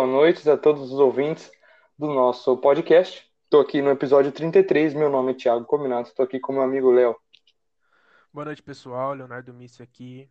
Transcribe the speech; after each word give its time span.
boa 0.00 0.10
noite 0.10 0.48
a 0.48 0.56
todos 0.56 0.90
os 0.90 0.98
ouvintes 0.98 1.52
do 1.98 2.06
nosso 2.06 2.56
podcast. 2.56 3.30
Estou 3.44 3.60
aqui 3.60 3.82
no 3.82 3.90
episódio 3.90 4.32
33, 4.32 4.94
meu 4.94 5.10
nome 5.10 5.32
é 5.32 5.34
Thiago 5.34 5.66
Cominato, 5.66 6.08
estou 6.08 6.24
aqui 6.24 6.40
com 6.40 6.54
meu 6.54 6.62
amigo 6.62 6.90
Léo. 6.90 7.14
Boa 8.32 8.46
noite, 8.46 8.62
pessoal. 8.62 9.12
Leonardo 9.12 9.52
Missi 9.52 9.82
aqui. 9.82 10.26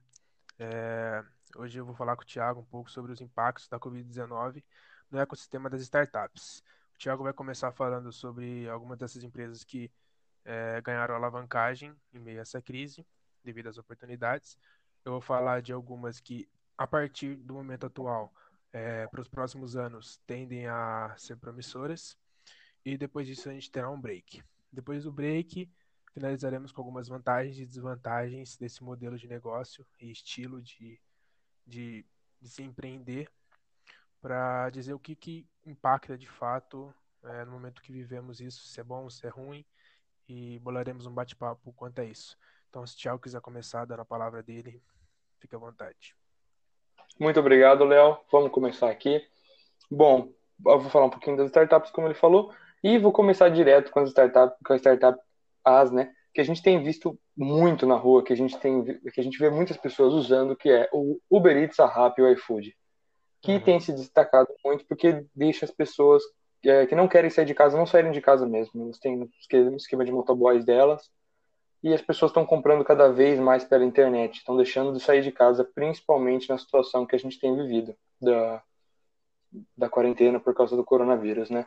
É, 0.57 1.23
hoje 1.55 1.77
eu 1.77 1.85
vou 1.85 1.93
falar 1.93 2.15
com 2.15 2.23
o 2.23 2.25
Thiago 2.25 2.61
um 2.61 2.65
pouco 2.65 2.89
sobre 2.89 3.11
os 3.11 3.21
impactos 3.21 3.67
da 3.67 3.79
Covid-19 3.79 4.63
no 5.11 5.19
ecossistema 5.19 5.69
das 5.69 5.81
startups. 5.81 6.63
O 6.95 6.97
Thiago 6.97 7.21
vai 7.21 7.33
começar 7.33 7.71
falando 7.71 8.11
sobre 8.11 8.67
algumas 8.67 8.97
dessas 8.97 9.23
empresas 9.23 9.63
que 9.63 9.91
é, 10.43 10.81
ganharam 10.81 11.13
alavancagem 11.13 11.93
em 12.11 12.17
meio 12.17 12.39
a 12.39 12.41
essa 12.41 12.59
crise, 12.59 13.05
devido 13.43 13.69
às 13.69 13.77
oportunidades. 13.77 14.57
Eu 15.05 15.11
vou 15.11 15.21
falar 15.21 15.61
de 15.61 15.71
algumas 15.71 16.19
que, 16.19 16.49
a 16.75 16.87
partir 16.87 17.35
do 17.35 17.53
momento 17.53 17.85
atual, 17.85 18.33
é, 18.71 19.07
para 19.07 19.21
os 19.21 19.27
próximos 19.27 19.75
anos, 19.75 20.21
tendem 20.25 20.67
a 20.67 21.13
ser 21.17 21.37
promissoras. 21.37 22.17
E 22.85 22.97
depois 22.97 23.27
disso 23.27 23.49
a 23.49 23.53
gente 23.53 23.71
terá 23.71 23.89
um 23.89 23.99
break. 23.99 24.43
Depois 24.71 25.03
do 25.03 25.11
break, 25.11 25.69
finalizaremos 26.13 26.71
com 26.71 26.81
algumas 26.81 27.07
vantagens 27.07 27.59
e 27.59 27.65
desvantagens 27.65 28.57
desse 28.57 28.83
modelo 28.83 29.17
de 29.17 29.27
negócio 29.27 29.85
e 29.99 30.11
estilo 30.11 30.61
de, 30.61 30.99
de, 31.65 32.05
de 32.41 32.49
se 32.49 32.63
empreender, 32.63 33.29
para 34.21 34.69
dizer 34.69 34.93
o 34.93 34.99
que, 34.99 35.15
que 35.15 35.47
impacta 35.65 36.17
de 36.17 36.27
fato 36.27 36.93
é, 37.23 37.45
no 37.45 37.51
momento 37.51 37.81
que 37.81 37.91
vivemos 37.91 38.39
isso, 38.39 38.65
se 38.67 38.79
é 38.79 38.83
bom, 38.83 39.09
se 39.09 39.25
é 39.25 39.29
ruim, 39.29 39.65
e 40.27 40.59
bolaremos 40.59 41.05
um 41.05 41.13
bate-papo 41.13 41.73
quanto 41.73 41.99
a 41.99 42.05
isso. 42.05 42.37
Então, 42.69 42.85
se 42.85 42.95
o 42.95 42.97
Thiago 42.97 43.19
quiser 43.19 43.41
começar 43.41 43.85
dando 43.85 44.01
a 44.01 44.05
palavra 44.05 44.43
dele, 44.43 44.81
fique 45.39 45.55
à 45.55 45.59
vontade. 45.59 46.18
Muito 47.17 47.39
obrigado, 47.39 47.85
Léo. 47.85 48.17
Vamos 48.31 48.51
começar 48.51 48.89
aqui. 48.89 49.21
Bom, 49.89 50.29
eu 50.65 50.79
vou 50.79 50.89
falar 50.89 51.05
um 51.05 51.09
pouquinho 51.09 51.37
das 51.37 51.47
startups, 51.47 51.91
como 51.91 52.07
ele 52.07 52.13
falou, 52.13 52.53
e 52.83 52.97
vou 52.97 53.11
começar 53.11 53.49
direto 53.49 53.91
com 53.91 53.99
as 53.99 54.09
startups, 54.09 54.57
com 54.65 54.73
a 54.73 54.77
startup 54.77 55.19
as, 55.63 55.91
né, 55.91 56.11
que 56.33 56.41
a 56.41 56.43
gente 56.43 56.61
tem 56.61 56.81
visto 56.81 57.19
muito 57.35 57.85
na 57.85 57.95
rua, 57.95 58.23
que 58.23 58.33
a 58.33 58.35
gente 58.35 58.57
tem, 58.59 58.83
que 58.83 59.19
a 59.19 59.23
gente 59.23 59.37
vê 59.37 59.49
muitas 59.49 59.77
pessoas 59.77 60.13
usando, 60.13 60.55
que 60.55 60.69
é 60.69 60.89
o 60.93 61.19
Uber 61.29 61.55
Eats, 61.57 61.79
a 61.79 61.85
Rappi 61.85 62.21
e 62.21 62.25
o 62.25 62.31
iFood, 62.31 62.75
que 63.41 63.53
uhum. 63.53 63.59
tem 63.61 63.79
se 63.79 63.91
destacado 63.93 64.49
muito 64.63 64.85
porque 64.85 65.25
deixa 65.35 65.65
as 65.65 65.71
pessoas 65.71 66.21
é, 66.63 66.85
que 66.85 66.95
não 66.95 67.07
querem 67.07 67.29
sair 67.29 67.45
de 67.45 67.53
casa 67.53 67.77
não 67.77 67.85
saírem 67.85 68.11
de 68.11 68.21
casa 68.21 68.45
mesmo. 68.45 68.83
Eles 68.85 68.99
têm 68.99 69.17
um 69.17 69.75
esquema 69.75 70.03
de 70.03 70.11
motoboys 70.11 70.65
delas 70.65 71.09
e 71.81 71.93
as 71.93 72.01
pessoas 72.01 72.31
estão 72.31 72.45
comprando 72.45 72.83
cada 72.83 73.11
vez 73.11 73.39
mais 73.39 73.63
pela 73.63 73.85
internet, 73.85 74.37
estão 74.37 74.57
deixando 74.57 74.93
de 74.93 74.99
sair 74.99 75.21
de 75.21 75.31
casa, 75.31 75.63
principalmente 75.63 76.49
na 76.49 76.57
situação 76.57 77.05
que 77.05 77.15
a 77.15 77.19
gente 77.19 77.39
tem 77.39 77.55
vivido 77.55 77.95
da, 78.21 78.61
da 79.77 79.89
quarentena 79.89 80.39
por 80.39 80.53
causa 80.53 80.75
do 80.75 80.83
coronavírus, 80.83 81.49
né? 81.49 81.65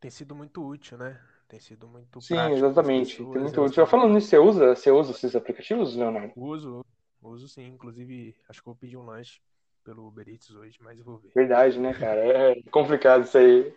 Tem 0.00 0.10
sido 0.10 0.34
muito 0.34 0.64
útil, 0.64 0.98
né? 0.98 1.20
Tem 1.48 1.58
sido 1.58 1.88
muito 1.88 2.20
Sim, 2.20 2.52
exatamente. 2.52 3.16
Pessoas, 3.16 3.32
Tem 3.32 3.42
muito 3.42 3.62
útil. 3.62 3.86
Falando 3.86 4.14
nisso, 4.14 4.28
você 4.28 4.38
usa, 4.38 4.76
você 4.76 4.90
usa 4.90 5.12
esses 5.12 5.34
aplicativos, 5.34 5.96
Leonardo? 5.96 6.32
Uso, 6.36 6.84
uso 7.22 7.48
sim. 7.48 7.66
Inclusive, 7.66 8.36
acho 8.48 8.62
que 8.62 8.68
eu 8.68 8.72
vou 8.74 8.78
pedir 8.78 8.96
um 8.96 9.04
lanche 9.04 9.40
pelo 9.82 10.06
Uber 10.06 10.28
Eats 10.28 10.50
hoje, 10.50 10.76
mas 10.80 11.00
vou 11.00 11.18
ver. 11.18 11.32
Verdade, 11.34 11.78
né, 11.80 11.94
cara? 11.94 12.20
É 12.20 12.62
complicado 12.70 13.24
isso 13.24 13.38
aí. 13.38 13.74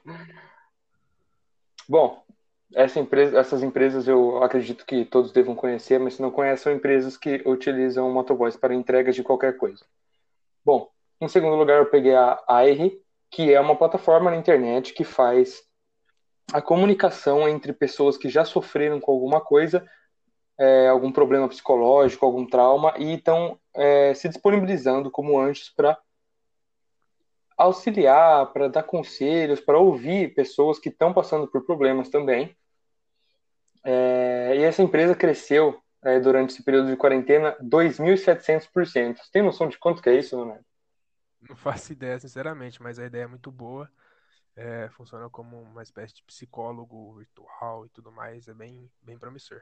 Bom, 1.87 2.23
essa 2.73 2.99
empresa, 2.99 3.37
essas 3.37 3.63
empresas 3.63 4.07
eu 4.07 4.41
acredito 4.43 4.85
que 4.85 5.05
todos 5.05 5.31
devam 5.31 5.55
conhecer, 5.55 5.99
mas 5.99 6.15
se 6.15 6.21
não 6.21 6.31
conhecem, 6.31 6.63
são 6.63 6.73
empresas 6.73 7.17
que 7.17 7.41
utilizam 7.45 8.11
motoboys 8.11 8.55
para 8.55 8.73
entregas 8.73 9.15
de 9.15 9.23
qualquer 9.23 9.57
coisa. 9.57 9.85
Bom, 10.63 10.89
em 11.19 11.27
segundo 11.27 11.55
lugar, 11.55 11.77
eu 11.77 11.89
peguei 11.89 12.15
a 12.15 12.41
AR, 12.47 12.91
que 13.29 13.53
é 13.53 13.59
uma 13.59 13.75
plataforma 13.75 14.31
na 14.31 14.37
internet 14.37 14.93
que 14.93 15.03
faz 15.03 15.63
a 16.53 16.61
comunicação 16.61 17.47
entre 17.47 17.73
pessoas 17.73 18.17
que 18.17 18.29
já 18.29 18.43
sofreram 18.43 18.99
com 18.99 19.11
alguma 19.11 19.41
coisa, 19.41 19.87
é, 20.57 20.87
algum 20.87 21.11
problema 21.11 21.47
psicológico, 21.47 22.25
algum 22.25 22.45
trauma, 22.45 22.93
e 22.97 23.15
estão 23.15 23.59
é, 23.73 24.13
se 24.13 24.27
disponibilizando 24.27 25.09
como 25.09 25.39
antes 25.39 25.69
para 25.69 25.97
auxiliar, 27.57 28.51
para 28.51 28.67
dar 28.67 28.83
conselhos, 28.83 29.61
para 29.61 29.79
ouvir 29.79 30.33
pessoas 30.33 30.79
que 30.79 30.89
estão 30.89 31.13
passando 31.13 31.47
por 31.47 31.65
problemas 31.65 32.09
também. 32.09 32.55
É, 33.83 34.55
e 34.57 34.63
essa 34.63 34.81
empresa 34.81 35.15
cresceu 35.15 35.81
é, 36.03 36.19
durante 36.19 36.51
esse 36.51 36.63
período 36.63 36.87
de 36.87 36.97
quarentena 36.97 37.55
2.700%. 37.61 39.17
Você 39.17 39.31
tem 39.31 39.41
noção 39.41 39.67
de 39.67 39.77
quanto 39.77 40.01
que 40.01 40.09
é 40.09 40.17
isso, 40.17 40.35
Leonardo? 40.35 40.65
Não 41.49 41.55
faço 41.55 41.91
ideia, 41.91 42.19
sinceramente, 42.19 42.81
mas 42.81 42.99
a 42.99 43.05
ideia 43.05 43.23
é 43.23 43.27
muito 43.27 43.51
boa 43.51 43.89
é, 44.55 44.89
funciona 44.89 45.29
como 45.29 45.61
uma 45.61 45.83
espécie 45.83 46.15
de 46.15 46.23
psicólogo 46.23 47.15
virtual 47.17 47.85
e 47.85 47.89
tudo 47.89 48.11
mais, 48.11 48.47
é 48.47 48.53
bem, 48.53 48.89
bem 49.01 49.17
promissor. 49.17 49.61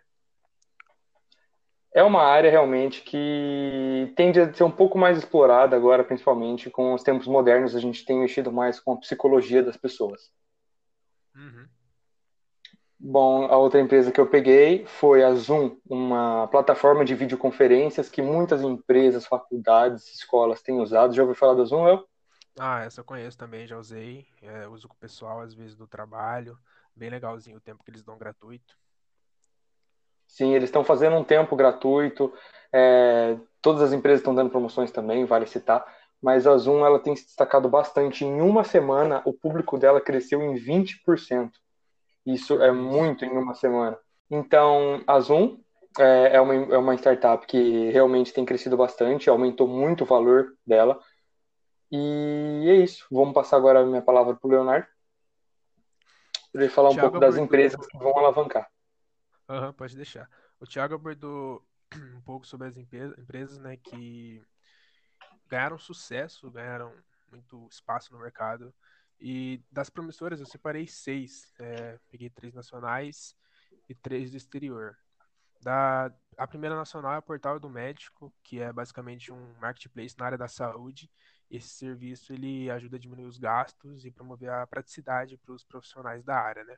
É 1.93 2.03
uma 2.03 2.21
área 2.21 2.51
realmente 2.51 3.01
que 3.01 4.13
tende 4.15 4.39
a 4.39 4.53
ser 4.53 4.63
um 4.63 4.71
pouco 4.71 4.97
mais 4.97 5.17
explorada 5.17 5.75
agora, 5.75 6.03
principalmente 6.03 6.69
com 6.69 6.93
os 6.93 7.01
tempos 7.01 7.25
modernos, 7.25 7.75
a 7.75 7.79
gente 7.79 8.05
tem 8.05 8.19
mexido 8.19 8.51
mais 8.51 8.79
com 8.79 8.93
a 8.93 8.99
psicologia 8.99 9.63
das 9.63 9.75
pessoas. 9.75 10.31
Uhum. 11.35 11.67
Bom, 13.01 13.45
a 13.45 13.55
outra 13.55 13.79
empresa 13.79 14.11
que 14.11 14.19
eu 14.19 14.27
peguei 14.27 14.85
foi 14.85 15.23
a 15.23 15.33
Zoom, 15.33 15.77
uma 15.89 16.47
plataforma 16.47 17.05
de 17.05 17.15
videoconferências 17.15 18.09
que 18.09 18.21
muitas 18.21 18.61
empresas, 18.61 19.25
faculdades, 19.25 20.13
escolas 20.13 20.61
têm 20.61 20.81
usado. 20.81 21.13
Já 21.13 21.21
ouviu 21.21 21.35
falar 21.35 21.53
da 21.53 21.63
Zoom, 21.63 21.87
eu? 21.87 22.05
Ah, 22.59 22.83
essa 22.83 22.99
eu 22.99 23.05
conheço 23.05 23.37
também, 23.37 23.65
já 23.65 23.77
usei. 23.77 24.27
É, 24.41 24.67
uso 24.67 24.85
com 24.89 24.95
o 24.95 24.99
pessoal, 24.99 25.39
às 25.39 25.53
vezes, 25.53 25.77
do 25.77 25.87
trabalho. 25.87 26.57
Bem 26.93 27.09
legalzinho 27.09 27.55
o 27.55 27.61
tempo 27.61 27.81
que 27.85 27.89
eles 27.89 28.03
dão 28.03 28.17
gratuito. 28.17 28.75
Sim, 30.27 30.53
eles 30.53 30.67
estão 30.67 30.83
fazendo 30.83 31.15
um 31.15 31.23
tempo 31.23 31.55
gratuito. 31.55 32.33
É, 32.73 33.37
todas 33.61 33.81
as 33.81 33.93
empresas 33.93 34.19
estão 34.19 34.35
dando 34.35 34.49
promoções 34.49 34.91
também, 34.91 35.23
vale 35.23 35.47
citar. 35.47 35.85
Mas 36.21 36.45
a 36.45 36.57
Zoom 36.57 36.85
ela 36.85 36.99
tem 36.99 37.15
se 37.15 37.25
destacado 37.25 37.69
bastante. 37.69 38.25
Em 38.25 38.41
uma 38.41 38.65
semana, 38.65 39.21
o 39.23 39.31
público 39.31 39.77
dela 39.77 40.01
cresceu 40.01 40.41
em 40.41 40.55
20%. 40.55 41.51
Isso 42.33 42.61
é 42.61 42.71
muito 42.71 43.25
em 43.25 43.31
uma 43.31 43.55
semana. 43.55 43.97
Então, 44.29 45.03
a 45.07 45.19
Zoom 45.19 45.59
é, 45.97 46.35
é 46.35 46.41
uma, 46.41 46.53
é 46.53 46.77
uma 46.77 46.93
startup 46.95 47.45
que 47.47 47.89
realmente 47.89 48.31
tem 48.33 48.45
crescido 48.45 48.77
bastante, 48.77 49.29
aumentou 49.29 49.67
muito 49.67 50.03
o 50.03 50.07
valor 50.07 50.55
dela. 50.65 50.99
E 51.91 52.65
é 52.67 52.75
isso. 52.75 53.07
Vamos 53.11 53.33
passar 53.33 53.57
agora 53.57 53.79
a 53.79 53.85
minha 53.85 54.01
palavra 54.01 54.35
para 54.35 54.47
o 54.47 54.51
Leonardo. 54.51 54.87
Para 56.51 56.61
ele 56.61 56.71
falar 56.71 56.89
um 56.89 56.95
pouco 56.95 57.19
das 57.19 57.37
empresas 57.37 57.85
que 57.87 57.97
vão 57.97 58.17
alavancar. 58.17 58.69
Uhum, 59.49 59.73
pode 59.73 59.95
deixar. 59.95 60.29
O 60.59 60.67
Thiago 60.67 60.93
abordou 60.93 61.63
um 62.15 62.21
pouco 62.21 62.45
sobre 62.45 62.67
as 62.67 62.77
empresas 62.77 63.57
né, 63.59 63.75
que 63.77 64.43
ganharam 65.47 65.79
sucesso, 65.79 66.51
ganharam 66.51 66.93
muito 67.31 67.67
espaço 67.71 68.13
no 68.13 68.19
mercado. 68.19 68.73
E 69.19 69.61
das 69.71 69.89
promissoras 69.89 70.39
eu 70.39 70.45
separei 70.45 70.87
seis. 70.87 71.53
É, 71.59 71.99
peguei 72.09 72.29
três 72.29 72.53
nacionais 72.53 73.35
e 73.87 73.95
três 73.95 74.31
do 74.31 74.37
exterior. 74.37 74.97
Da, 75.61 76.11
a 76.37 76.47
primeira 76.47 76.75
nacional 76.75 77.13
é 77.13 77.17
o 77.17 77.21
Portal 77.21 77.59
do 77.59 77.69
Médico, 77.69 78.33
que 78.43 78.59
é 78.59 78.71
basicamente 78.71 79.31
um 79.31 79.53
marketplace 79.59 80.17
na 80.17 80.25
área 80.25 80.37
da 80.37 80.47
saúde 80.47 81.09
esse 81.49 81.69
serviço 81.69 82.31
ele 82.31 82.69
ajuda 82.69 82.97
a 82.97 82.99
diminuir 82.99 83.25
os 83.25 83.37
gastos 83.37 84.05
e 84.05 84.11
promover 84.11 84.49
a 84.51 84.67
praticidade 84.67 85.37
para 85.37 85.53
os 85.53 85.63
profissionais 85.63 86.23
da 86.23 86.35
área, 86.35 86.63
né? 86.63 86.77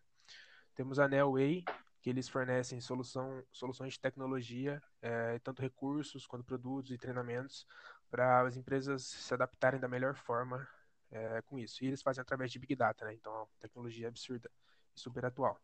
Temos 0.74 0.98
a 0.98 1.08
Nelway, 1.08 1.66
que 2.02 2.10
eles 2.10 2.30
fornecem 2.30 2.80
solução, 2.80 3.44
soluções 3.52 3.94
de 3.94 4.00
tecnologia, 4.00 4.82
é, 5.02 5.38
tanto 5.40 5.62
recursos 5.62 6.26
quanto 6.26 6.46
produtos 6.46 6.92
e 6.92 6.98
treinamentos 6.98 7.68
para 8.10 8.48
as 8.48 8.56
empresas 8.56 9.04
se 9.04 9.34
adaptarem 9.34 9.80
da 9.80 9.90
melhor 9.90 10.16
forma 10.16 10.66
é, 11.12 11.42
com 11.44 11.60
isso. 11.60 11.84
E 11.84 11.88
eles 11.88 12.02
fazem 12.02 12.22
através 12.22 12.52
de 12.52 12.60
Big 12.60 12.76
Data, 12.76 13.06
né? 13.06 13.14
Então, 13.14 13.48
tecnologia 13.60 14.08
absurda 14.08 14.50
e 14.96 15.00
super 15.00 15.26
atual. 15.26 15.60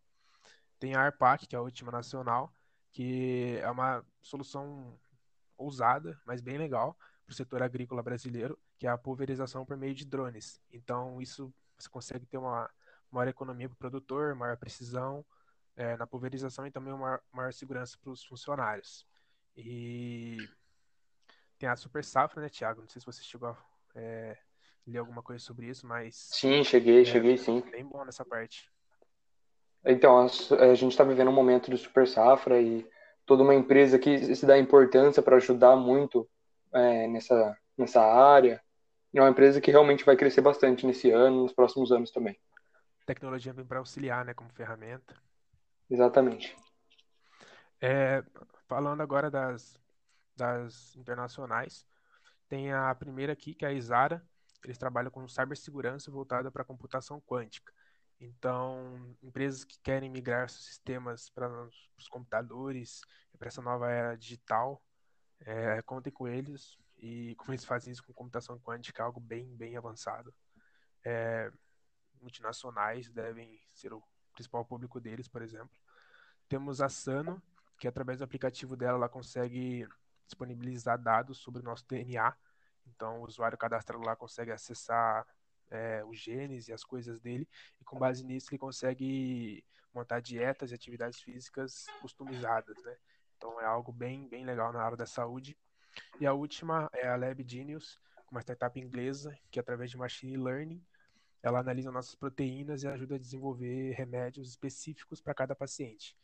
Tem 0.80 0.96
a 0.96 1.02
ARPAC, 1.02 1.48
que 1.48 1.56
é 1.56 1.60
a 1.60 1.62
última 1.62 1.92
nacional, 1.92 2.54
que 2.92 3.58
é 3.62 3.70
uma 3.70 4.06
solução 4.22 5.00
ousada, 5.58 6.20
mas 6.26 6.42
bem 6.42 6.58
legal, 6.58 6.98
para 7.26 7.34
o 7.34 7.36
setor 7.36 7.64
agrícola 7.64 8.04
brasileiro, 8.04 8.60
que 8.78 8.86
é 8.86 8.90
a 8.90 8.98
pulverização 8.98 9.66
por 9.66 9.76
meio 9.76 9.96
de 9.96 10.06
drones. 10.06 10.62
Então, 10.72 11.22
isso 11.22 11.54
você 11.78 11.90
consegue 11.90 12.26
ter 12.26 12.38
uma 12.38 12.70
maior 13.12 13.28
economia 13.28 13.68
para 13.68 13.76
o 13.76 13.78
produtor, 13.78 14.36
maior 14.36 14.58
precisão 14.58 15.26
é, 15.76 15.96
na 15.98 16.08
pulverização 16.08 16.66
e 16.66 16.72
também 16.72 16.94
uma 16.94 17.22
maior 17.32 17.54
segurança 17.54 17.98
para 17.98 18.12
os 18.12 18.24
funcionários. 18.24 19.06
E 19.56 20.38
tem 21.58 21.70
a 21.70 21.76
Super 21.76 22.04
Safra, 22.04 22.42
né, 22.42 22.50
Thiago? 22.50 22.82
Não 22.82 22.88
sei 22.90 23.00
se 23.00 23.06
você 23.06 23.24
chegou 23.24 23.50
a 23.50 23.58
é, 23.96 24.38
ler 24.88 25.00
alguma 25.00 25.22
coisa 25.22 25.44
sobre 25.44 25.68
isso, 25.68 25.86
mas. 25.86 26.16
Sim, 26.16 26.64
cheguei, 26.64 27.02
é, 27.02 27.06
cheguei 27.06 27.38
sim. 27.38 27.62
Bem 27.72 27.86
bom 27.86 28.04
nessa 28.06 28.26
parte. 28.26 28.72
Então, 29.86 30.18
a, 30.20 30.26
a 30.64 30.76
gente 30.76 30.92
está 30.92 31.04
vivendo 31.04 31.30
um 31.30 31.34
momento 31.34 31.70
de 31.70 31.78
Super 31.78 32.08
Safra 32.08 32.62
e 32.62 32.88
toda 33.26 33.44
uma 33.44 33.54
empresa 33.54 34.00
que 34.00 34.36
se 34.36 34.46
dá 34.46 34.58
importância 34.58 35.22
para 35.22 35.36
ajudar 35.36 35.76
muito 35.76 36.28
é, 36.74 37.08
nessa, 37.08 37.58
nessa 37.78 38.02
área, 38.02 38.62
é 39.14 39.22
uma 39.22 39.30
empresa 39.30 39.60
que 39.60 39.72
realmente 39.72 40.06
vai 40.06 40.16
crescer 40.16 40.42
bastante 40.42 40.86
nesse 40.86 41.10
ano, 41.12 41.44
nos 41.44 41.54
próximos 41.54 41.92
anos 41.92 42.12
também. 42.12 42.38
Tecnologia 43.06 43.54
vem 43.54 43.66
para 43.66 43.80
auxiliar, 43.80 44.26
né, 44.26 44.34
como 44.34 44.50
ferramenta. 44.52 45.16
Exatamente. 45.90 46.56
É, 47.82 48.24
falando 48.68 49.02
agora 49.02 49.32
das, 49.32 49.80
das 50.36 50.96
internacionais, 50.96 51.86
tem 52.50 52.72
a 52.72 52.94
primeira 52.96 53.34
aqui, 53.34 53.54
que 53.54 53.66
é 53.66 53.70
a 53.70 53.74
Isara. 53.74 54.24
Eles 54.64 54.78
trabalham 54.78 55.12
com 55.12 55.28
cibersegurança 55.28 56.12
voltada 56.12 56.52
para 56.52 56.64
computação 56.64 57.22
quântica. 57.22 57.72
Então, 58.20 59.16
empresas 59.22 59.64
que 59.64 59.80
querem 59.80 60.10
migrar 60.10 60.50
seus 60.50 60.66
sistemas 60.66 61.30
para 61.30 61.48
os 61.98 62.08
computadores, 62.08 63.02
para 63.38 63.48
essa 63.48 63.62
nova 63.62 63.92
era 63.92 64.16
digital, 64.16 64.82
é, 65.42 65.82
contem 65.84 66.12
com 66.12 66.28
eles. 66.28 66.78
E 66.98 67.36
como 67.36 67.54
eles 67.54 67.64
fazem 67.64 67.92
isso 67.92 68.04
com 68.04 68.14
computação 68.14 68.60
quântica, 68.60 69.04
é 69.04 69.06
algo 69.06 69.20
bem, 69.20 69.56
bem 69.56 69.78
avançado. 69.78 70.34
É, 71.06 71.52
multinacionais 72.20 73.10
devem 73.10 73.62
ser 73.72 73.94
o 73.94 74.04
principal 74.34 74.66
público 74.66 75.00
deles, 75.00 75.28
por 75.28 75.42
exemplo. 75.42 75.78
Temos 76.50 76.82
a 76.82 76.90
Sano, 76.90 77.42
que 77.80 77.88
através 77.88 78.18
do 78.20 78.24
aplicativo 78.24 78.76
dela 78.76 78.98
ela 78.98 79.10
consegue 79.10 79.88
disponibilizar 80.26 81.02
dados 81.02 81.38
sobre 81.38 81.62
o 81.62 81.66
nosso 81.66 81.86
DNA. 81.88 82.36
Então, 82.96 83.22
o 83.22 83.26
usuário 83.26 83.58
cadastrado 83.58 84.04
lá 84.04 84.16
consegue 84.16 84.52
acessar 84.52 85.26
é, 85.70 86.04
os 86.06 86.18
genes 86.18 86.68
e 86.68 86.74
as 86.74 86.84
coisas 86.84 87.20
dele, 87.20 87.48
e 87.80 87.84
com 87.84 87.98
base 87.98 88.24
nisso 88.24 88.50
ele 88.52 88.60
consegue 88.60 89.64
montar 89.94 90.20
dietas 90.20 90.72
e 90.72 90.76
atividades 90.76 91.20
físicas 91.20 91.86
customizadas, 92.02 92.82
né? 92.84 92.96
Então 93.38 93.60
é 93.62 93.66
algo 93.66 93.92
bem, 93.92 94.28
bem 94.28 94.46
legal 94.46 94.72
na 94.72 94.82
área 94.82 94.98
da 94.98 95.06
saúde. 95.06 95.58
E 96.20 96.26
a 96.26 96.34
última 96.34 96.90
é 96.94 97.08
a 97.08 97.16
Lab 97.16 97.44
Genius, 97.48 98.00
uma 98.32 98.42
startup 98.42 98.80
inglesa 98.80 99.38
que 99.50 99.60
através 99.60 99.90
de 99.92 99.98
machine 99.98 100.38
learning 100.38 100.84
ela 101.42 101.60
analisa 101.60 101.92
nossas 101.92 102.16
proteínas 102.16 102.84
e 102.84 102.88
ajuda 102.88 103.16
a 103.16 103.20
desenvolver 103.20 103.94
remédios 103.94 104.50
específicos 104.50 105.22
para 105.22 105.34
cada 105.34 105.56
paciente. 105.56 106.16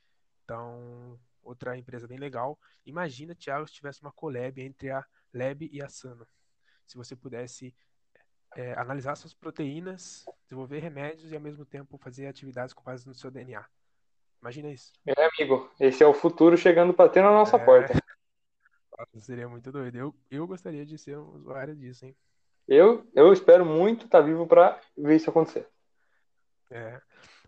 Então, 0.43 1.19
outra 1.41 1.77
empresa 1.77 2.07
bem 2.07 2.17
legal. 2.17 2.59
Imagina, 2.85 3.35
Thiago, 3.35 3.67
se 3.67 3.75
tivesse 3.75 4.01
uma 4.01 4.11
collab 4.11 4.59
entre 4.61 4.89
a 4.89 5.05
Lab 5.33 5.69
e 5.71 5.81
a 5.81 5.87
Sano. 5.87 6.27
Se 6.85 6.97
você 6.97 7.15
pudesse 7.15 7.73
é, 8.55 8.73
analisar 8.73 9.15
suas 9.15 9.33
proteínas, 9.33 10.25
desenvolver 10.43 10.79
remédios 10.79 11.31
e 11.31 11.35
ao 11.35 11.41
mesmo 11.41 11.65
tempo 11.65 11.97
fazer 11.97 12.27
atividades 12.27 12.73
com 12.73 12.83
base 12.83 13.07
no 13.07 13.13
seu 13.13 13.31
DNA. 13.31 13.65
Imagina 14.41 14.69
isso. 14.69 14.91
É, 15.05 15.13
amigo, 15.25 15.71
esse 15.79 16.03
é 16.03 16.07
o 16.07 16.13
futuro 16.13 16.57
chegando 16.57 16.93
para 16.93 17.09
ter 17.09 17.21
na 17.21 17.31
nossa 17.31 17.57
é... 17.57 17.65
porta. 17.65 17.93
Seria 19.19 19.47
muito 19.47 19.71
doido. 19.71 19.97
Eu, 19.97 20.15
eu 20.29 20.45
gostaria 20.45 20.85
de 20.85 20.97
ser 20.97 21.17
um 21.17 21.35
usuário 21.35 21.75
disso, 21.75 22.05
hein? 22.05 22.15
Eu, 22.67 23.05
eu 23.13 23.33
espero 23.33 23.65
muito 23.65 24.05
estar 24.05 24.19
tá 24.19 24.25
vivo 24.25 24.47
para 24.47 24.79
ver 24.97 25.15
isso 25.15 25.29
acontecer. 25.29 25.67
É. 26.71 27.01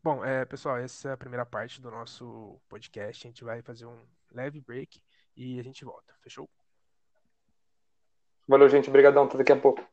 Bom, 0.04 0.24
é, 0.24 0.46
pessoal, 0.46 0.78
essa 0.78 1.10
é 1.10 1.12
a 1.14 1.18
primeira 1.18 1.46
parte 1.46 1.82
do 1.82 1.90
nosso 1.90 2.60
podcast. 2.70 3.26
A 3.26 3.30
gente 3.30 3.44
vai 3.44 3.62
fazer 3.62 3.86
um 3.86 3.98
leve 4.32 4.62
break 4.62 5.02
e 5.36 5.60
a 5.60 5.64
gente 5.64 5.84
volta. 5.86 6.14
Fechou? 6.22 6.50
Valeu, 8.47 8.69
gente. 8.69 8.89
Obrigadão. 8.89 9.25
Até 9.25 9.38
daqui 9.38 9.51
a 9.51 9.56
pouco. 9.56 9.83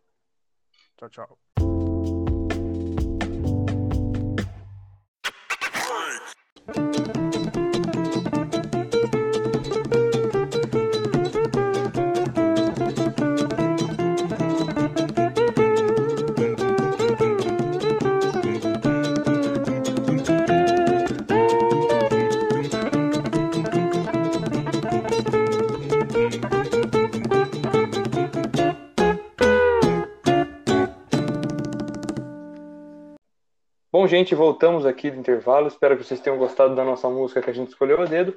Tchau, 0.97 1.09
tchau. 1.09 1.72
Bom, 34.03 34.09
gente, 34.09 34.35
voltamos 34.35 34.85
aqui 34.85 35.13
do 35.13 35.21
intervalo. 35.21 35.69
Espero 35.69 35.97
que 35.97 36.03
vocês 36.03 36.19
tenham 36.19 36.37
gostado 36.37 36.75
da 36.75 36.85
nossa 36.85 37.09
música 37.09 37.41
que 37.41 37.49
a 37.49 37.53
gente 37.53 37.69
escolheu 37.69 38.03
a 38.03 38.05
dedo. 38.05 38.37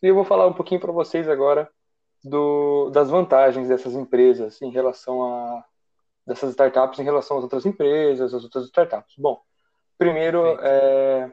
E 0.00 0.06
eu 0.06 0.14
vou 0.14 0.24
falar 0.24 0.46
um 0.46 0.52
pouquinho 0.52 0.80
para 0.80 0.92
vocês 0.92 1.28
agora 1.28 1.68
do, 2.22 2.90
das 2.90 3.10
vantagens 3.10 3.66
dessas 3.66 3.94
empresas 3.94 4.62
em 4.62 4.70
relação 4.70 5.24
a 5.24 5.64
dessas 6.24 6.50
startups 6.50 7.00
em 7.00 7.02
relação 7.02 7.38
às 7.38 7.42
outras 7.42 7.66
empresas, 7.66 8.32
às 8.32 8.44
outras 8.44 8.66
startups. 8.66 9.16
Bom, 9.18 9.42
primeiro 9.98 10.46
é, 10.60 11.32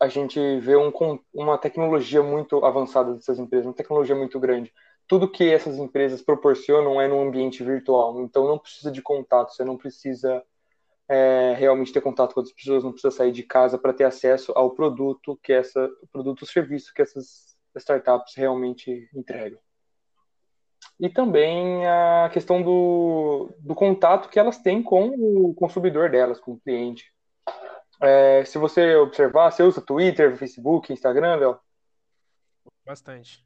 a 0.00 0.08
gente 0.08 0.58
vê 0.58 0.76
um, 0.76 0.92
uma 1.32 1.56
tecnologia 1.56 2.24
muito 2.24 2.64
avançada 2.64 3.14
dessas 3.14 3.38
empresas, 3.38 3.66
uma 3.66 3.72
tecnologia 3.72 4.16
muito 4.16 4.40
grande. 4.40 4.74
Tudo 5.06 5.30
que 5.30 5.48
essas 5.48 5.78
empresas 5.78 6.20
proporcionam 6.22 7.00
é 7.00 7.06
no 7.06 7.20
ambiente 7.20 7.62
virtual, 7.62 8.20
então 8.20 8.48
não 8.48 8.58
precisa 8.58 8.90
de 8.90 9.00
contato, 9.00 9.54
você 9.54 9.64
não 9.64 9.76
precisa 9.76 10.42
é, 11.08 11.54
realmente 11.54 11.92
ter 11.92 12.00
contato 12.00 12.34
com 12.34 12.40
outras 12.40 12.54
pessoas, 12.54 12.82
não 12.82 12.92
precisa 12.92 13.14
sair 13.14 13.32
de 13.32 13.42
casa 13.42 13.78
para 13.78 13.92
ter 13.92 14.04
acesso 14.04 14.52
ao 14.56 14.72
produto 14.72 15.38
que 15.42 15.52
essa 15.52 15.88
produto 16.12 16.42
ou 16.42 16.48
serviço 16.48 16.92
que 16.92 17.02
essas 17.02 17.56
startups 17.76 18.34
realmente 18.34 19.08
entregam. 19.14 19.60
E 20.98 21.08
também 21.10 21.86
a 21.86 22.30
questão 22.32 22.62
do, 22.62 23.50
do 23.58 23.74
contato 23.74 24.28
que 24.28 24.38
elas 24.38 24.58
têm 24.58 24.82
com 24.82 25.08
o 25.10 25.54
consumidor 25.54 26.10
delas, 26.10 26.40
com 26.40 26.52
o 26.52 26.60
cliente. 26.60 27.12
É, 28.02 28.44
se 28.44 28.58
você 28.58 28.96
observar, 28.96 29.50
você 29.50 29.62
usa 29.62 29.80
Twitter, 29.80 30.36
Facebook, 30.36 30.92
Instagram, 30.92 31.36
Léo? 31.36 31.60
Bastante. 32.84 33.45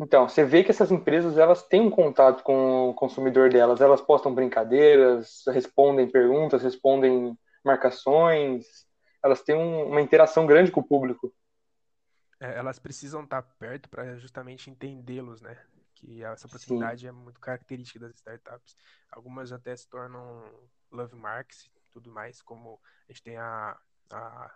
Então, 0.00 0.28
você 0.28 0.44
vê 0.44 0.64
que 0.64 0.70
essas 0.70 0.90
empresas 0.90 1.36
elas 1.36 1.62
têm 1.62 1.80
um 1.80 1.90
contato 1.90 2.42
com 2.42 2.90
o 2.90 2.94
consumidor 2.94 3.50
delas, 3.50 3.80
elas 3.80 4.00
postam 4.00 4.34
brincadeiras, 4.34 5.42
respondem 5.48 6.10
perguntas, 6.10 6.62
respondem 6.62 7.38
marcações, 7.64 8.86
elas 9.22 9.42
têm 9.42 9.54
um, 9.54 9.88
uma 9.88 10.00
interação 10.00 10.46
grande 10.46 10.72
com 10.72 10.80
o 10.80 10.84
público. 10.84 11.32
É, 12.40 12.58
elas 12.58 12.78
precisam 12.78 13.22
estar 13.22 13.42
perto 13.42 13.88
para 13.88 14.16
justamente 14.18 14.68
entendê-los, 14.68 15.40
né? 15.40 15.56
Que 15.94 16.24
essa 16.24 16.48
proximidade 16.48 17.02
Sim. 17.02 17.08
é 17.08 17.12
muito 17.12 17.38
característica 17.38 18.00
das 18.00 18.16
startups. 18.16 18.76
Algumas 19.10 19.52
até 19.52 19.76
se 19.76 19.88
tornam 19.88 20.42
love 20.90 21.14
marks 21.14 21.66
e 21.66 21.70
tudo 21.92 22.10
mais, 22.10 22.42
como 22.42 22.80
a 23.08 23.12
gente 23.12 23.22
tem 23.22 23.36
a, 23.36 23.78
a 24.10 24.50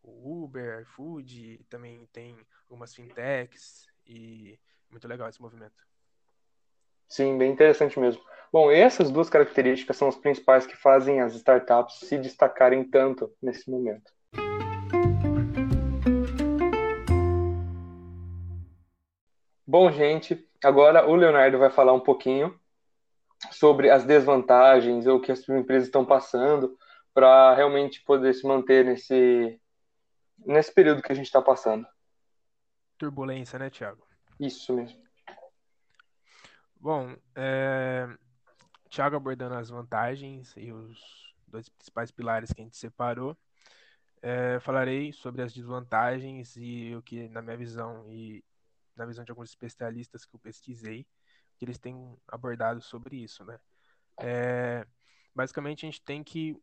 o 0.00 0.44
Uber, 0.44 0.80
iFood, 0.82 1.64
também 1.68 2.06
tem 2.12 2.38
algumas 2.62 2.94
fintechs, 2.94 3.86
e 4.08 4.58
muito 4.90 5.06
legal 5.06 5.28
esse 5.28 5.40
movimento. 5.40 5.74
Sim, 7.08 7.38
bem 7.38 7.52
interessante 7.52 7.98
mesmo. 7.98 8.22
Bom, 8.52 8.70
essas 8.70 9.10
duas 9.10 9.28
características 9.28 9.96
são 9.96 10.08
as 10.08 10.16
principais 10.16 10.66
que 10.66 10.76
fazem 10.76 11.20
as 11.20 11.34
startups 11.34 12.00
se 12.00 12.16
destacarem 12.18 12.82
tanto 12.84 13.30
nesse 13.42 13.70
momento. 13.70 14.10
Bom, 19.66 19.92
gente, 19.92 20.48
agora 20.64 21.06
o 21.06 21.14
Leonardo 21.14 21.58
vai 21.58 21.68
falar 21.68 21.92
um 21.92 22.00
pouquinho 22.00 22.58
sobre 23.50 23.90
as 23.90 24.04
desvantagens 24.04 25.06
ou 25.06 25.16
o 25.16 25.20
que 25.20 25.30
as 25.30 25.46
empresas 25.46 25.88
estão 25.88 26.06
passando 26.06 26.76
para 27.12 27.54
realmente 27.54 28.02
poder 28.02 28.32
se 28.32 28.46
manter 28.46 28.84
nesse, 28.84 29.60
nesse 30.38 30.72
período 30.72 31.02
que 31.02 31.12
a 31.12 31.14
gente 31.14 31.26
está 31.26 31.42
passando 31.42 31.86
turbulência, 32.98 33.58
né, 33.58 33.70
Thiago? 33.70 34.06
Isso 34.38 34.74
mesmo. 34.74 35.00
Bom, 36.80 37.16
é... 37.34 38.06
Thiago 38.90 39.16
abordando 39.16 39.54
as 39.54 39.68
vantagens 39.68 40.54
e 40.56 40.72
os 40.72 41.34
dois 41.46 41.68
principais 41.68 42.10
pilares 42.10 42.52
que 42.52 42.60
a 42.60 42.64
gente 42.64 42.76
separou. 42.76 43.36
É, 44.20 44.58
falarei 44.60 45.12
sobre 45.12 45.42
as 45.42 45.52
desvantagens 45.52 46.56
e 46.56 46.94
o 46.96 47.02
que, 47.02 47.28
na 47.28 47.40
minha 47.40 47.56
visão 47.56 48.10
e 48.10 48.44
na 48.96 49.06
visão 49.06 49.24
de 49.24 49.30
alguns 49.30 49.50
especialistas 49.50 50.24
que 50.24 50.34
eu 50.34 50.40
pesquisei, 50.40 51.06
que 51.56 51.64
eles 51.64 51.78
têm 51.78 52.16
abordado 52.26 52.80
sobre 52.80 53.16
isso, 53.16 53.44
né? 53.44 53.60
É, 54.20 54.84
basicamente, 55.34 55.86
a 55.86 55.88
gente 55.88 56.02
tem 56.02 56.24
que 56.24 56.60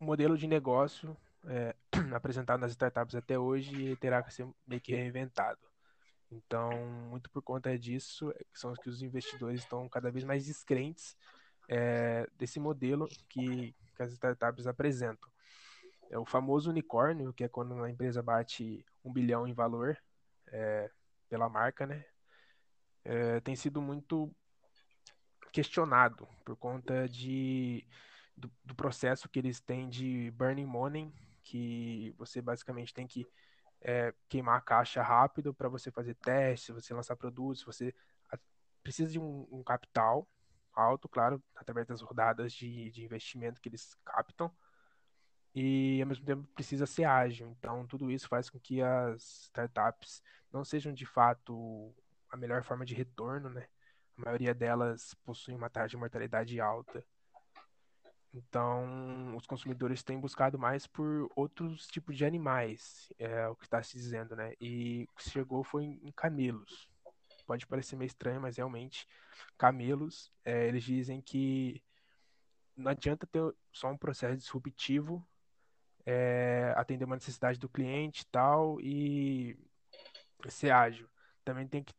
o 0.00 0.04
modelo 0.04 0.36
de 0.36 0.48
negócio 0.48 1.16
é, 1.46 1.74
apresentado 2.14 2.60
nas 2.60 2.72
startups 2.72 3.14
até 3.14 3.38
hoje 3.38 3.96
terá 3.96 4.22
que 4.22 4.34
ser 4.34 4.48
meio 4.66 4.80
que 4.80 4.94
reinventado. 4.94 5.60
Então, 6.30 6.70
muito 7.10 7.30
por 7.30 7.42
conta 7.42 7.78
disso, 7.78 8.30
é 8.32 8.44
são 8.52 8.74
que 8.74 8.88
os 8.88 9.02
investidores 9.02 9.62
estão 9.62 9.88
cada 9.88 10.10
vez 10.10 10.24
mais 10.24 10.44
descrentes 10.44 11.16
é, 11.68 12.28
desse 12.36 12.60
modelo 12.60 13.08
que, 13.28 13.74
que, 13.96 14.02
as 14.02 14.12
startups 14.12 14.66
apresentam. 14.66 15.28
É 16.10 16.18
o 16.18 16.24
famoso 16.24 16.70
unicórnio, 16.70 17.32
que 17.32 17.44
é 17.44 17.48
quando 17.48 17.82
a 17.82 17.90
empresa 17.90 18.22
bate 18.22 18.84
um 19.04 19.12
bilhão 19.12 19.46
em 19.46 19.52
valor 19.52 19.96
é, 20.48 20.90
pela 21.28 21.48
marca, 21.48 21.86
né? 21.86 22.04
É, 23.04 23.40
tem 23.40 23.56
sido 23.56 23.80
muito 23.80 24.30
questionado 25.52 26.28
por 26.44 26.56
conta 26.56 27.08
de, 27.08 27.86
do, 28.36 28.50
do, 28.64 28.74
processo 28.74 29.28
que 29.28 29.38
eles 29.38 29.60
têm 29.60 29.88
de 29.88 30.30
burning 30.32 30.66
money, 30.66 31.12
que 31.42 32.14
você 32.18 32.42
basicamente 32.42 32.92
tem 32.92 33.06
que 33.06 33.26
é, 33.80 34.12
queimar 34.28 34.58
a 34.58 34.60
caixa 34.60 35.02
rápido 35.02 35.54
para 35.54 35.68
você 35.68 35.90
fazer 35.90 36.14
testes, 36.14 36.74
você 36.74 36.92
lançar 36.92 37.16
produtos, 37.16 37.64
você 37.64 37.94
precisa 38.82 39.10
de 39.10 39.18
um, 39.18 39.46
um 39.50 39.62
capital 39.62 40.26
alto, 40.72 41.08
claro, 41.08 41.42
através 41.54 41.86
das 41.86 42.00
rodadas 42.00 42.52
de, 42.52 42.90
de 42.90 43.04
investimento 43.04 43.60
que 43.60 43.68
eles 43.68 43.94
captam, 44.04 44.50
e 45.54 46.00
ao 46.00 46.08
mesmo 46.08 46.24
tempo 46.24 46.46
precisa 46.54 46.86
ser 46.86 47.04
ágil. 47.04 47.48
Então, 47.58 47.86
tudo 47.86 48.10
isso 48.10 48.28
faz 48.28 48.48
com 48.48 48.60
que 48.60 48.80
as 48.80 49.44
startups 49.46 50.22
não 50.52 50.64
sejam 50.64 50.92
de 50.92 51.04
fato 51.04 51.94
a 52.30 52.36
melhor 52.36 52.62
forma 52.62 52.84
de 52.84 52.94
retorno, 52.94 53.50
né? 53.50 53.66
A 54.16 54.22
maioria 54.22 54.54
delas 54.54 55.14
possuem 55.24 55.56
uma 55.56 55.68
taxa 55.68 55.88
de 55.88 55.96
mortalidade 55.96 56.60
alta. 56.60 57.04
Então, 58.38 59.36
os 59.36 59.46
consumidores 59.46 60.02
têm 60.02 60.20
buscado 60.20 60.58
mais 60.58 60.86
por 60.86 61.28
outros 61.34 61.88
tipos 61.88 62.16
de 62.16 62.24
animais, 62.24 63.12
é 63.18 63.48
o 63.48 63.56
que 63.56 63.64
está 63.64 63.82
se 63.82 63.96
dizendo, 63.96 64.36
né? 64.36 64.52
E 64.60 65.08
o 65.10 65.16
que 65.16 65.28
chegou 65.28 65.64
foi 65.64 65.84
em 65.84 66.12
camelos. 66.12 66.88
Pode 67.46 67.66
parecer 67.66 67.96
meio 67.96 68.06
estranho, 68.06 68.40
mas 68.40 68.56
realmente, 68.56 69.08
camelos, 69.56 70.32
é, 70.44 70.68
eles 70.68 70.84
dizem 70.84 71.20
que 71.20 71.82
não 72.76 72.92
adianta 72.92 73.26
ter 73.26 73.42
só 73.72 73.90
um 73.90 73.98
processo 73.98 74.36
disruptivo, 74.36 75.26
é, 76.06 76.72
atender 76.76 77.04
uma 77.04 77.16
necessidade 77.16 77.58
do 77.58 77.68
cliente 77.68 78.22
e 78.22 78.26
tal, 78.26 78.80
e 78.80 79.58
ser 80.48 80.70
ágil. 80.70 81.08
Também 81.44 81.66
tem 81.66 81.82
que 81.82 81.92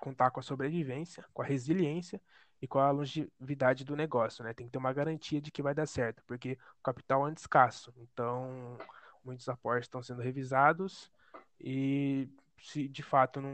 contar 0.00 0.30
com 0.30 0.38
a 0.38 0.42
sobrevivência, 0.42 1.24
com 1.32 1.42
a 1.42 1.44
resiliência 1.44 2.20
e 2.64 2.66
com 2.66 2.78
a 2.78 2.90
longevidade 2.90 3.84
do 3.84 3.94
negócio, 3.94 4.42
né? 4.42 4.54
Tem 4.54 4.64
que 4.64 4.72
ter 4.72 4.78
uma 4.78 4.92
garantia 4.92 5.38
de 5.38 5.50
que 5.50 5.60
vai 5.60 5.74
dar 5.74 5.84
certo, 5.84 6.22
porque 6.26 6.58
o 6.78 6.82
capital 6.82 7.28
é 7.28 7.32
escasso. 7.34 7.92
Então, 7.98 8.78
muitos 9.22 9.46
aportes 9.50 9.86
estão 9.86 10.02
sendo 10.02 10.22
revisados 10.22 11.12
e 11.60 12.26
se 12.62 12.88
de 12.88 13.02
fato 13.02 13.38
não, 13.38 13.50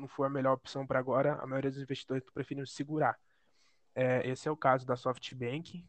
não 0.00 0.08
for 0.08 0.24
a 0.24 0.28
melhor 0.28 0.54
opção 0.54 0.84
para 0.84 0.98
agora, 0.98 1.34
a 1.36 1.46
maioria 1.46 1.70
dos 1.70 1.80
investidores 1.80 2.28
preferindo 2.34 2.66
segurar. 2.66 3.16
É, 3.94 4.28
esse 4.28 4.48
é 4.48 4.50
o 4.50 4.56
caso 4.56 4.84
da 4.84 4.96
SoftBank, 4.96 5.86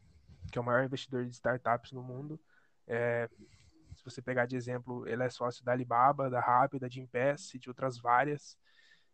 que 0.52 0.56
é 0.56 0.60
o 0.60 0.64
maior 0.64 0.84
investidor 0.84 1.24
de 1.24 1.32
startups 1.32 1.90
no 1.90 2.04
mundo. 2.04 2.38
É, 2.86 3.28
se 3.96 4.04
você 4.04 4.22
pegar 4.22 4.46
de 4.46 4.54
exemplo, 4.54 5.08
ele 5.08 5.24
é 5.24 5.28
sócio 5.28 5.64
da 5.64 5.72
Alibaba, 5.72 6.30
da 6.30 6.40
Rappi, 6.40 6.78
da 6.78 6.88
Gympass 6.88 7.52
e 7.52 7.58
de 7.58 7.68
outras 7.68 7.98
várias. 7.98 8.56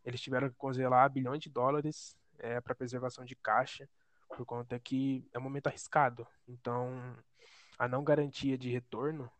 Eles 0.05 0.21
tiveram 0.21 0.51
que 0.51 0.57
congelar 0.57 1.09
bilhões 1.09 1.41
de 1.41 1.49
dólares 1.49 2.15
é, 2.39 2.61
para 2.61 2.75
preservação 2.75 3.25
de 3.25 3.35
caixa, 3.37 3.89
por 4.29 4.45
conta 4.45 4.79
que 4.79 5.29
é 5.33 5.39
um 5.39 5.43
momento 5.43 5.67
arriscado. 5.67 6.27
Então, 6.47 7.17
a 7.79 7.87
não 7.87 8.05
garantia 8.05 8.57
de 8.57 8.71
retorno, 8.71 9.31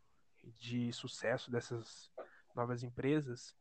de 0.45 0.93
sucesso 0.93 1.51
dessas 1.51 2.11
novas 2.55 2.83
empresas, 2.83 3.55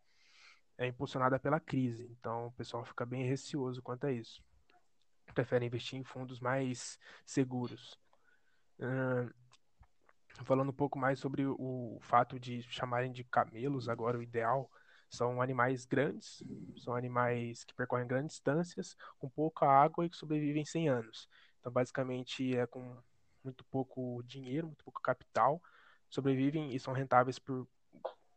é 0.78 0.88
impulsionada 0.88 1.40
pela 1.40 1.60
crise. 1.60 2.08
Então, 2.12 2.48
o 2.48 2.52
pessoal 2.52 2.86
fica 2.86 3.06
bem 3.06 3.24
receoso 3.28 3.82
quanto 3.82 4.08
a 4.08 4.12
isso. 4.12 4.44
Prefere 5.34 5.66
investir 5.66 6.00
em 6.00 6.04
fundos 6.04 6.40
mais 6.40 7.00
seguros. 7.26 8.00
Uh, 8.80 9.34
falando 10.44 10.70
um 10.70 10.74
pouco 10.74 11.00
mais 11.00 11.20
sobre 11.20 11.46
o 11.46 11.98
fato 12.02 12.40
de 12.40 12.62
chamarem 12.64 13.12
de 13.12 13.24
camelos, 13.24 13.88
agora 13.88 14.18
o 14.18 14.24
ideal 14.24 14.70
são 15.16 15.42
animais 15.42 15.86
grandes, 15.86 16.44
são 16.78 16.96
animais 16.96 17.64
que 17.64 17.74
percorrem 17.74 18.08
grandes 18.08 18.36
distâncias, 18.36 18.96
com 19.18 19.30
pouca 19.30 19.66
água 19.66 20.06
e 20.06 20.10
que 20.10 20.18
sobrevivem 20.18 20.66
100 20.66 20.90
anos. 20.90 21.30
Então, 21.60 21.72
basicamente, 21.72 22.56
é 22.56 22.66
com 22.68 22.98
muito 23.44 23.64
pouco 23.66 24.22
dinheiro, 24.24 24.68
muito 24.68 24.84
pouco 24.84 25.02
capital, 25.02 25.62
sobrevivem 26.10 26.76
e 26.76 26.80
são 26.80 26.94
rentáveis 26.94 27.40
por 27.40 27.68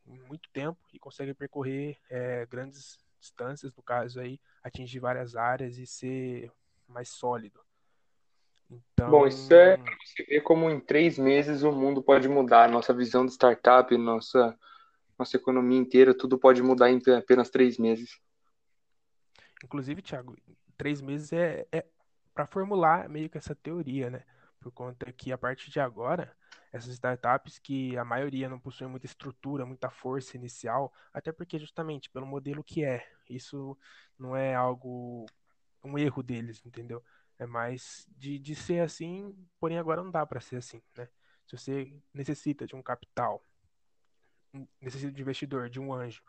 muito 0.06 0.48
tempo 0.50 0.78
e 0.92 0.98
conseguem 0.98 1.34
percorrer 1.34 1.98
é, 2.08 2.46
grandes 2.46 2.98
distâncias, 3.20 3.74
no 3.74 3.82
caso 3.82 4.20
aí, 4.20 4.40
atingir 4.62 5.00
várias 5.00 5.36
áreas 5.36 5.76
e 5.76 5.86
ser 5.86 6.50
mais 6.86 7.08
sólido. 7.08 7.60
Então... 8.70 9.10
Bom, 9.10 9.26
isso 9.26 9.52
é 9.52 9.76
você 9.76 10.22
ver 10.24 10.40
como 10.42 10.70
em 10.70 10.80
três 10.80 11.18
meses 11.18 11.62
o 11.62 11.72
mundo 11.72 12.02
pode 12.02 12.28
mudar, 12.28 12.68
nossa 12.68 12.94
visão 12.94 13.26
de 13.26 13.32
startup, 13.32 13.96
nossa 13.96 14.56
nossa 15.18 15.36
economia 15.36 15.78
inteira, 15.78 16.16
tudo 16.16 16.38
pode 16.38 16.62
mudar 16.62 16.90
em 16.90 17.00
apenas 17.16 17.50
três 17.50 17.76
meses. 17.78 18.20
Inclusive, 19.64 20.00
Thiago, 20.00 20.36
três 20.76 21.00
meses 21.00 21.32
é, 21.32 21.66
é 21.72 21.84
para 22.32 22.46
formular 22.46 23.08
meio 23.08 23.28
que 23.28 23.36
essa 23.36 23.54
teoria, 23.54 24.08
né? 24.10 24.22
Por 24.60 24.70
conta 24.70 25.10
que 25.12 25.32
a 25.32 25.38
partir 25.38 25.70
de 25.70 25.80
agora, 25.80 26.36
essas 26.72 26.92
startups 26.92 27.58
que 27.58 27.96
a 27.96 28.04
maioria 28.04 28.48
não 28.48 28.60
possuem 28.60 28.88
muita 28.88 29.06
estrutura, 29.06 29.66
muita 29.66 29.90
força 29.90 30.36
inicial, 30.36 30.92
até 31.12 31.32
porque 31.32 31.58
justamente 31.58 32.10
pelo 32.10 32.26
modelo 32.26 32.62
que 32.62 32.84
é, 32.84 33.04
isso 33.28 33.76
não 34.18 34.36
é 34.36 34.54
algo 34.54 35.26
um 35.82 35.98
erro 35.98 36.22
deles, 36.22 36.64
entendeu? 36.64 37.02
É 37.38 37.46
mais 37.46 38.06
de, 38.16 38.38
de 38.38 38.54
ser 38.54 38.80
assim, 38.80 39.34
porém 39.60 39.78
agora 39.78 40.02
não 40.02 40.10
dá 40.10 40.24
para 40.26 40.40
ser 40.40 40.56
assim, 40.56 40.82
né? 40.96 41.08
Se 41.46 41.56
você 41.56 41.92
necessita 42.12 42.66
de 42.66 42.76
um 42.76 42.82
capital 42.82 43.42
necessita 44.80 45.12
de 45.12 45.22
investidor, 45.22 45.68
de 45.68 45.80
um 45.80 45.92
anjo, 45.92 46.22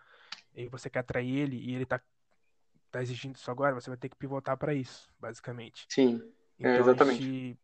e 0.53 0.67
você 0.67 0.89
quer 0.89 0.99
atrair 0.99 1.37
ele 1.37 1.57
e 1.57 1.73
ele 1.73 1.83
está 1.83 2.01
tá 2.91 3.01
exigindo 3.01 3.35
isso 3.35 3.49
agora, 3.51 3.75
você 3.75 3.89
vai 3.89 3.97
ter 3.97 4.09
que 4.09 4.15
pivotar 4.15 4.57
para 4.57 4.73
isso, 4.73 5.09
basicamente. 5.19 5.85
Sim, 5.89 6.21
é, 6.59 6.75
então, 6.75 6.79
exatamente. 6.79 7.23
A 7.23 7.25
gente, 7.25 7.59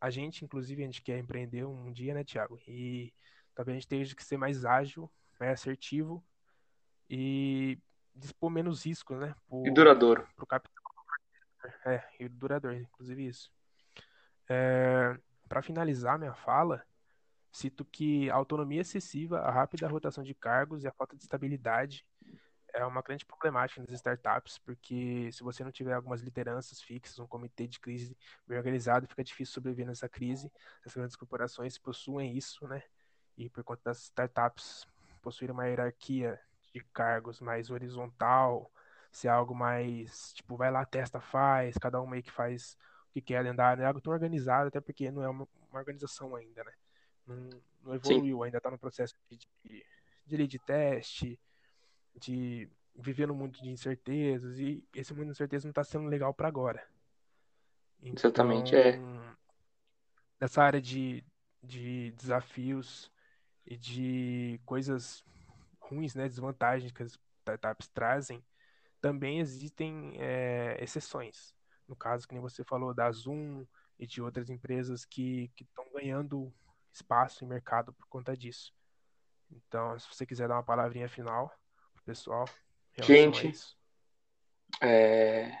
a 0.00 0.10
gente, 0.10 0.44
inclusive, 0.44 0.82
a 0.82 0.86
gente 0.86 1.02
quer 1.02 1.18
empreender 1.18 1.64
um 1.64 1.92
dia, 1.92 2.14
né, 2.14 2.24
Thiago? 2.24 2.58
E 2.66 3.12
talvez 3.54 3.76
a 3.76 3.80
gente 3.80 3.88
tenha 3.88 4.04
que 4.04 4.24
ser 4.24 4.36
mais 4.36 4.64
ágil, 4.64 5.10
mais 5.38 5.52
assertivo 5.52 6.24
e 7.08 7.78
dispor 8.14 8.50
menos 8.50 8.84
risco, 8.84 9.14
né? 9.14 9.34
Por, 9.48 9.66
e 9.66 9.70
duradouro. 9.70 10.26
Pro 10.36 10.46
capital. 10.46 10.80
É, 11.84 12.02
e 12.18 12.28
duradouro, 12.28 12.76
inclusive 12.76 13.26
isso. 13.26 13.52
É, 14.48 15.18
para 15.48 15.62
finalizar 15.62 16.18
minha 16.18 16.34
fala, 16.34 16.84
Cito 17.52 17.84
que 17.84 18.30
a 18.30 18.34
autonomia 18.34 18.80
excessiva, 18.80 19.40
a 19.40 19.50
rápida 19.50 19.88
rotação 19.88 20.22
de 20.22 20.34
cargos 20.34 20.84
e 20.84 20.88
a 20.88 20.92
falta 20.92 21.16
de 21.16 21.22
estabilidade 21.22 22.06
é 22.72 22.84
uma 22.84 23.02
grande 23.02 23.26
problemática 23.26 23.80
nas 23.80 23.90
startups, 23.90 24.58
porque 24.58 25.30
se 25.32 25.42
você 25.42 25.64
não 25.64 25.72
tiver 25.72 25.92
algumas 25.92 26.20
lideranças 26.20 26.80
fixas, 26.80 27.18
um 27.18 27.26
comitê 27.26 27.66
de 27.66 27.80
crise 27.80 28.16
bem 28.46 28.56
organizado, 28.58 29.08
fica 29.08 29.24
difícil 29.24 29.54
sobreviver 29.54 29.86
nessa 29.86 30.08
crise. 30.08 30.52
As 30.84 30.94
grandes 30.94 31.16
corporações 31.16 31.78
possuem 31.78 32.36
isso, 32.36 32.66
né? 32.68 32.82
E 33.36 33.48
por 33.48 33.64
conta 33.64 33.82
das 33.84 34.02
startups 34.04 34.86
possuírem 35.22 35.54
uma 35.54 35.66
hierarquia 35.66 36.40
de 36.72 36.80
cargos 36.92 37.40
mais 37.40 37.70
horizontal, 37.70 38.70
ser 39.10 39.28
algo 39.28 39.54
mais, 39.54 40.32
tipo, 40.34 40.56
vai 40.56 40.70
lá, 40.70 40.84
testa, 40.84 41.20
faz, 41.20 41.76
cada 41.76 42.00
um 42.00 42.06
meio 42.06 42.22
que 42.22 42.30
faz 42.30 42.76
o 43.08 43.12
que 43.12 43.20
quer 43.20 43.42
dentro 43.42 43.62
é 43.62 43.84
algo 43.84 44.00
tão 44.00 44.12
organizado, 44.12 44.68
até 44.68 44.80
porque 44.80 45.10
não 45.10 45.22
é 45.22 45.28
uma, 45.28 45.48
uma 45.70 45.78
organização 45.80 46.34
ainda, 46.36 46.62
né? 46.62 46.72
Não, 47.36 47.50
não 47.82 47.94
evoluiu, 47.94 48.38
Sim. 48.38 48.44
ainda 48.44 48.58
está 48.58 48.70
no 48.70 48.78
processo 48.78 49.14
de, 49.28 49.38
de, 49.64 49.84
de 50.26 50.36
lead 50.36 50.58
teste, 50.60 51.38
de 52.14 52.68
viver 52.94 53.26
no 53.26 53.34
mundo 53.34 53.58
de 53.58 53.70
incertezas, 53.70 54.58
e 54.58 54.84
esse 54.94 55.12
mundo 55.12 55.26
de 55.26 55.30
incertezas 55.32 55.64
não 55.64 55.70
está 55.70 55.84
sendo 55.84 56.08
legal 56.08 56.34
para 56.34 56.48
agora. 56.48 56.86
Então, 58.02 58.30
Exatamente, 58.30 58.74
é. 58.74 58.98
Nessa 60.40 60.62
área 60.62 60.80
de, 60.80 61.24
de 61.62 62.12
desafios 62.12 63.10
e 63.66 63.76
de 63.76 64.60
coisas 64.64 65.24
ruins, 65.78 66.14
né, 66.14 66.28
desvantagens 66.28 66.92
que 66.92 67.02
as 67.02 67.18
startups 67.40 67.88
trazem, 67.88 68.42
também 69.00 69.40
existem 69.40 70.14
é, 70.18 70.76
exceções. 70.82 71.54
No 71.86 71.96
caso, 71.96 72.26
que 72.26 72.34
nem 72.34 72.42
você 72.42 72.62
falou 72.64 72.94
da 72.94 73.10
Zoom 73.10 73.66
e 73.98 74.06
de 74.06 74.22
outras 74.22 74.48
empresas 74.48 75.04
que 75.04 75.50
estão 75.60 75.84
ganhando 75.92 76.52
espaço 76.92 77.44
e 77.44 77.46
mercado 77.46 77.92
por 77.92 78.06
conta 78.08 78.36
disso. 78.36 78.72
Então, 79.50 79.98
se 79.98 80.08
você 80.08 80.24
quiser 80.24 80.48
dar 80.48 80.56
uma 80.56 80.62
palavrinha 80.62 81.08
final 81.08 81.52
pro 81.94 82.04
pessoal. 82.04 82.44
Gente, 83.02 83.52
é... 84.80 85.52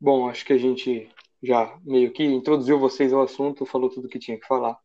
bom, 0.00 0.28
acho 0.28 0.44
que 0.44 0.52
a 0.52 0.58
gente 0.58 1.10
já 1.42 1.78
meio 1.82 2.12
que 2.12 2.24
introduziu 2.24 2.78
vocês 2.78 3.12
ao 3.12 3.22
assunto, 3.22 3.66
falou 3.66 3.90
tudo 3.90 4.08
que 4.08 4.18
tinha 4.18 4.38
que 4.38 4.46
falar. 4.46 4.78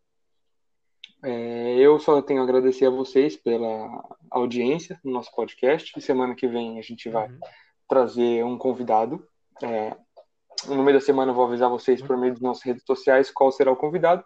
É, 1.24 1.76
eu 1.78 2.00
só 2.00 2.22
tenho 2.22 2.42
a 2.42 2.44
agradecer 2.44 2.86
a 2.86 2.92
vocês 2.92 3.36
pela 3.36 4.18
audiência 4.30 5.00
no 5.04 5.12
nosso 5.12 5.32
podcast. 5.34 6.00
Semana 6.02 6.36
que 6.36 6.48
vem 6.48 6.78
a 6.78 6.82
gente 6.82 7.10
vai 7.10 7.28
uhum. 7.28 7.40
trazer 7.88 8.44
um 8.44 8.58
convidado. 8.58 9.28
É, 9.64 9.96
no 10.68 10.84
meio 10.84 11.00
da 11.00 11.06
semana 11.06 11.32
eu 11.32 11.36
vou 11.36 11.46
avisar 11.46 11.70
vocês 11.70 12.02
por 12.02 12.18
meio 12.18 12.34
das 12.34 12.42
nossas 12.42 12.64
redes 12.64 12.84
sociais 12.86 13.32
qual 13.32 13.52
será 13.52 13.72
o 13.72 13.76
convidado 13.76 14.24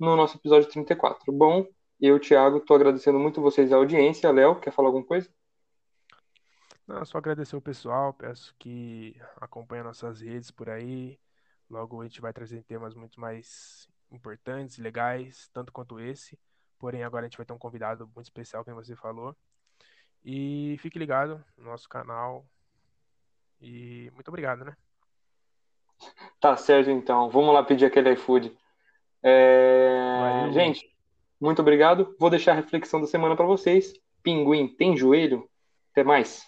no 0.00 0.16
nosso 0.16 0.38
episódio 0.38 0.66
34. 0.70 1.30
Bom, 1.30 1.66
eu, 2.00 2.18
Thiago, 2.18 2.56
estou 2.56 2.74
agradecendo 2.74 3.18
muito 3.18 3.42
vocês 3.42 3.70
a 3.70 3.76
audiência. 3.76 4.32
Léo, 4.32 4.58
quer 4.58 4.72
falar 4.72 4.88
alguma 4.88 5.04
coisa? 5.04 5.28
Não, 6.86 7.04
só 7.04 7.18
agradecer 7.18 7.54
o 7.54 7.60
pessoal, 7.60 8.14
peço 8.14 8.54
que 8.58 9.14
acompanhe 9.36 9.82
nossas 9.82 10.22
redes 10.22 10.50
por 10.50 10.70
aí. 10.70 11.20
Logo 11.68 12.00
a 12.00 12.04
gente 12.04 12.20
vai 12.20 12.32
trazer 12.32 12.62
temas 12.62 12.94
muito 12.94 13.20
mais 13.20 13.86
importantes, 14.10 14.78
legais, 14.78 15.50
tanto 15.52 15.70
quanto 15.70 16.00
esse. 16.00 16.38
Porém, 16.78 17.04
agora 17.04 17.26
a 17.26 17.28
gente 17.28 17.36
vai 17.36 17.44
ter 17.44 17.52
um 17.52 17.58
convidado 17.58 18.06
muito 18.16 18.26
especial, 18.26 18.64
como 18.64 18.82
você 18.82 18.96
falou. 18.96 19.36
E 20.24 20.76
fique 20.80 20.98
ligado 20.98 21.44
no 21.58 21.64
nosso 21.64 21.86
canal. 21.86 22.46
E 23.60 24.10
muito 24.14 24.28
obrigado, 24.28 24.64
né? 24.64 24.74
Tá 26.40 26.56
certo, 26.56 26.88
então. 26.88 27.28
Vamos 27.28 27.52
lá 27.52 27.62
pedir 27.62 27.84
aquele 27.84 28.12
iFood. 28.14 28.58
É... 29.22 30.48
Gente, 30.52 30.90
muito 31.40 31.60
obrigado. 31.62 32.14
Vou 32.18 32.30
deixar 32.30 32.52
a 32.52 32.56
reflexão 32.56 33.00
da 33.00 33.06
semana 33.06 33.36
para 33.36 33.46
vocês. 33.46 33.92
Pinguim 34.22 34.68
tem 34.68 34.96
joelho? 34.96 35.48
Até 35.92 36.04
mais. 36.04 36.42